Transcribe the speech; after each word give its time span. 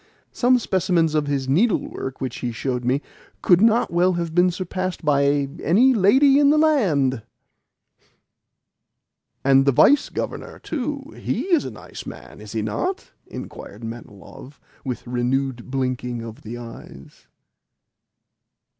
Some 0.31 0.57
specimens 0.57 1.13
of 1.13 1.27
his 1.27 1.47
needlework 1.47 2.19
which 2.19 2.37
he 2.39 2.51
showed 2.51 2.83
me 2.83 3.03
could 3.43 3.61
not 3.61 3.93
well 3.93 4.13
have 4.13 4.33
been 4.33 4.49
surpassed 4.49 5.05
by 5.05 5.47
any 5.61 5.93
lady 5.93 6.39
in 6.39 6.49
the 6.49 6.57
land!" 6.57 7.21
"And 9.43 9.63
the 9.67 9.71
Vice 9.71 10.09
Governor, 10.09 10.57
too 10.57 11.13
he 11.17 11.41
is 11.53 11.65
a 11.65 11.69
nice 11.69 12.07
man, 12.07 12.41
is 12.41 12.53
he 12.53 12.63
not?" 12.63 13.11
inquired 13.27 13.83
Manilov 13.83 14.59
with 14.83 15.05
renewed 15.05 15.69
blinkings 15.69 16.23
of 16.25 16.41
the 16.41 16.57
eyes. 16.57 17.27